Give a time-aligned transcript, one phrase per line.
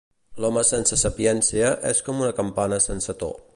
[0.45, 3.33] L'home sense sapiència és com una campana sense to.